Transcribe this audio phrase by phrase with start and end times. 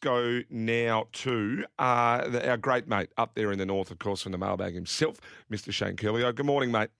[0.00, 4.32] go now to uh, our great mate up there in the north, of course, from
[4.32, 5.72] the mailbag himself, Mr.
[5.72, 6.34] Shane Ciurleo.
[6.34, 6.90] Good morning, mate.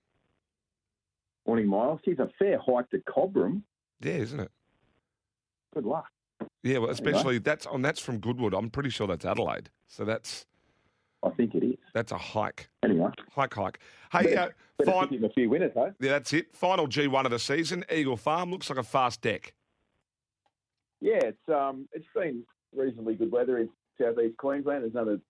[1.46, 2.00] Morning, Miles.
[2.04, 3.62] He's a fair hike to Cobram.
[4.00, 4.50] Yeah, isn't it?
[5.74, 6.06] Good luck.
[6.62, 6.92] Yeah, well, Anyway.
[6.92, 8.54] especially that's on that's from Goodwood.
[8.54, 9.70] I'm pretty sure that's Adelaide.
[9.86, 10.44] So that's
[11.22, 11.76] I think it is.
[11.94, 13.78] that's a hike, Anyway, hike, hike.
[14.12, 15.08] Hey, uh, better fine.
[15.08, 15.92] him a few winners, though.
[16.00, 16.54] Yeah, that's it.
[16.54, 17.84] Final G1 of the season.
[17.92, 19.52] Eagle Farm looks like a fast deck.
[21.00, 22.44] Yeah, it's um, it's been
[22.74, 23.68] reasonably good weather in
[24.00, 24.82] southeast Queensland.
[24.82, 25.20] There's another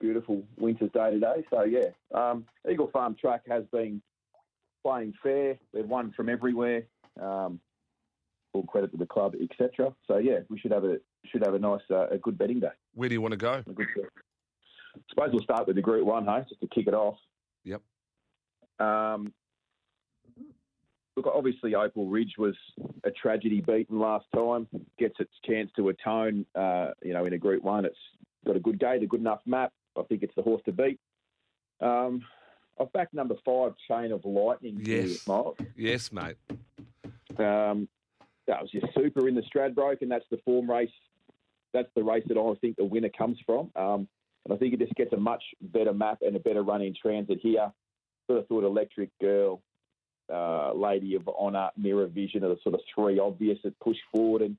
[0.00, 1.44] beautiful winter's day today.
[1.50, 4.00] So yeah, um, Eagle Farm track has been
[4.84, 5.58] playing fair.
[5.72, 6.84] They've won from everywhere.
[7.20, 7.60] Um,
[8.52, 9.94] full credit to the club, etc.
[10.06, 12.68] So yeah, we should have a should have a nice uh, a good betting day.
[12.94, 13.62] Where do you want to go?
[13.62, 13.86] Good
[15.10, 17.18] suppose we'll start with the Group One, hey, just to kick it off.
[17.64, 17.82] Yep.
[18.80, 19.32] Um,
[21.18, 22.54] look, obviously, Opal Ridge was
[23.04, 24.68] a tragedy beaten last time.
[24.98, 26.46] Gets its chance to atone.
[26.54, 27.96] Uh, you know, in a Group One, it's
[28.46, 29.72] got a good gate, a good enough map.
[29.98, 31.00] I think it's the horse to beat.
[31.80, 32.22] Um,
[32.80, 34.80] I've backed number five, Chain of Lightning.
[34.82, 35.26] Yes.
[35.26, 35.56] Miles.
[35.76, 36.36] Yes, mate.
[37.36, 37.88] Um,
[38.46, 40.90] that was just super in the Stradbroke, and that's the form race.
[41.74, 43.70] That's the race that I think the winner comes from.
[43.74, 44.08] Um,
[44.44, 46.94] and I think it just gets a much better map and a better run in
[46.94, 47.72] transit here.
[48.26, 49.60] Sort of thought Electric Girl,
[50.32, 54.42] uh, Lady of Honour, Mirror Vision are the sort of three obvious that push forward.
[54.42, 54.56] And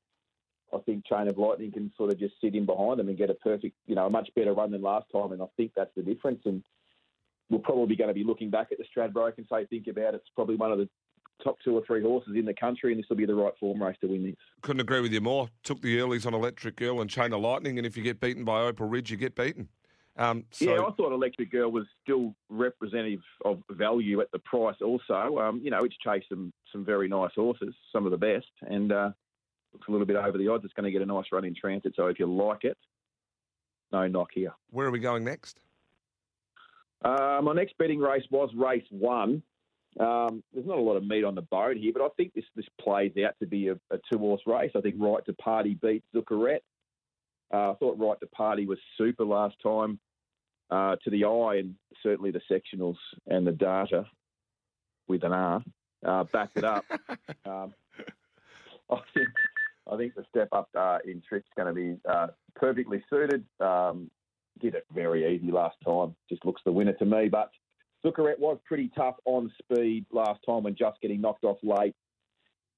[0.74, 3.30] I think Chain of Lightning can sort of just sit in behind them and get
[3.30, 5.32] a perfect, you know, a much better run than last time.
[5.32, 6.42] And I think that's the difference.
[6.46, 6.64] And
[7.50, 10.22] we're probably going to be looking back at the Stradbroke and say, think about it.
[10.22, 10.90] It's probably one of the
[11.44, 13.82] top two or three horses in the country, and this will be the right form
[13.82, 14.36] race to win this.
[14.62, 15.50] Couldn't agree with you more.
[15.64, 18.44] Took the earlies on Electric Girl and Chain of Lightning, and if you get beaten
[18.44, 19.70] by Opal Ridge, you get beaten.
[20.20, 24.76] Um, so yeah, I thought Electric Girl was still representative of value at the price.
[24.82, 28.52] Also, um, you know, it's chased some some very nice horses, some of the best,
[28.64, 29.12] and uh,
[29.74, 30.66] looks a little bit over the odds.
[30.66, 31.94] It's going to get a nice run in transit.
[31.96, 32.78] So if you like it,
[33.94, 34.54] no knock here.
[34.72, 35.62] where are we going next?
[37.02, 39.42] Uh, my next betting race was race one.
[40.02, 42.44] Um, there's not a lot of meat on the bone here, but I think this
[42.58, 44.72] this plays out to be a, a two horse race.
[44.76, 46.60] I think Right to Party beats Zuccarette.
[47.54, 49.98] Uh, I thought Right to Party was super last time
[50.70, 52.98] uh, to the eye, and certainly the sectionals
[53.28, 54.06] and the data
[55.08, 55.64] with an R
[56.06, 56.86] uh, backed it up.
[57.46, 57.74] um,
[58.90, 59.30] I think
[59.92, 63.44] I think the step up uh, in trip's going to be uh, perfectly suited.
[63.60, 64.10] Um,
[64.60, 66.16] did it very easy last time.
[66.28, 67.30] Just looks the winner to me.
[67.30, 67.50] But
[68.06, 71.96] Zuccarette was pretty tough on speed last time when just getting knocked off late.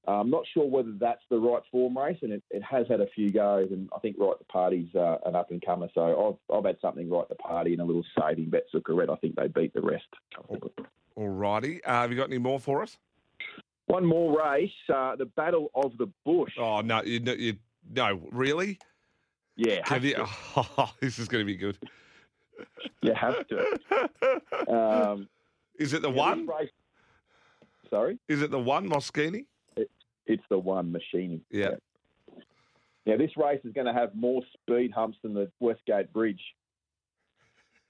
[0.08, 3.08] I'm not sure whether that's the right form race, and it, it has had a
[3.08, 3.70] few goes.
[3.72, 5.90] And I think Right to Party's uh, an up and comer.
[5.94, 9.10] So I've, I've had something Right to Party and a little saving bet Zuccarette.
[9.12, 10.06] I think they beat the rest.
[11.16, 11.84] All righty.
[11.84, 12.98] Uh, have you got any more for us?
[13.88, 16.54] One more race, uh, the Battle of the Bush.
[16.58, 17.58] Oh no, you, no, you,
[17.94, 18.80] no, really?
[19.58, 20.16] Yeah, Have have you?
[20.18, 21.78] Oh, this is going to be good.
[23.02, 23.80] You have to.
[24.68, 25.28] Um,
[25.78, 26.48] Is it the one?
[26.48, 26.70] race-
[27.90, 29.46] sorry, Is it the one, Moschini?
[30.52, 31.42] The one Machine.
[31.50, 31.76] Yeah.
[33.08, 36.42] Now, this race is going to have more speed humps than the Westgate Bridge.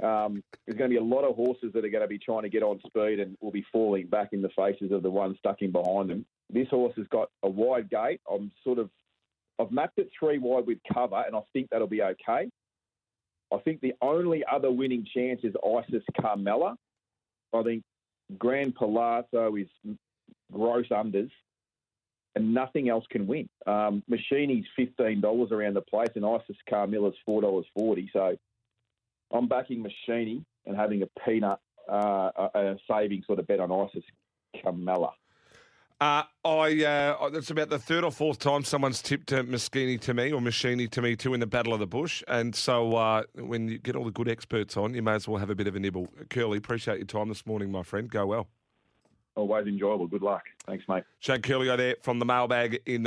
[0.01, 2.43] Um, there's going to be a lot of horses that are going to be trying
[2.43, 5.35] to get on speed and will be falling back in the faces of the one
[5.37, 6.25] stuck in behind them.
[6.49, 8.21] This horse has got a wide gate.
[8.31, 8.89] I'm sort of,
[9.59, 12.49] I've mapped it three wide with cover, and I think that'll be okay.
[13.53, 16.75] I think the only other winning chance is Isis Carmella.
[17.53, 17.83] I think
[18.37, 19.67] Grand Palazzo is
[20.51, 21.29] gross unders
[22.35, 23.49] and nothing else can win.
[23.67, 28.09] Um, Machini's fifteen dollars around the place, and Isis Carmilla's four dollars forty.
[28.13, 28.37] So
[29.31, 31.59] I'm backing Machini and having a peanut,
[31.91, 34.03] uh, a, a saving sort of bet on Isis
[34.63, 35.11] Carmella.
[35.99, 40.15] Uh, I uh, that's about the third or fourth time someone's tipped uh, Moschini to
[40.15, 43.23] me or Machini to me too in the Battle of the Bush, and so uh,
[43.35, 45.67] when you get all the good experts on, you may as well have a bit
[45.67, 46.07] of a nibble.
[46.31, 48.09] Curly, appreciate your time this morning, my friend.
[48.09, 48.47] Go well.
[49.35, 50.07] Always enjoyable.
[50.07, 50.43] Good luck.
[50.65, 51.03] Thanks, mate.
[51.19, 52.99] Shane Ciurleo there from the mailbag in